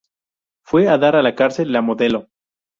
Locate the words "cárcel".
1.35-1.71